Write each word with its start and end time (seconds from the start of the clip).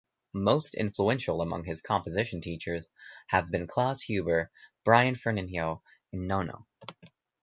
Most 0.33 0.73
influential 0.73 1.41
among 1.43 1.65
his 1.65 1.83
composition 1.83 2.41
teachers 2.41 2.89
have 3.27 3.51
been 3.51 3.67
Klaus 3.67 4.01
Huber, 4.01 4.49
Brian 4.83 5.13
Ferneyhough, 5.13 5.81
and 6.11 6.27
Nono. 6.27 6.65